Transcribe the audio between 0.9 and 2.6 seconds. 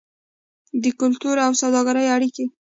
کلتور او سوداګرۍ اړیکې.